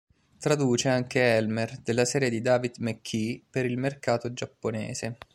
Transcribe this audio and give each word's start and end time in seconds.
Traduce 0.39 0.89
anche 0.89 1.21
"Elmer" 1.21 1.77
della 1.77 2.05
serie 2.05 2.31
di 2.31 2.41
David 2.41 2.77
McKee 2.79 3.43
per 3.47 3.65
il 3.67 3.77
mercato 3.77 4.33
giapponese. 4.33 5.17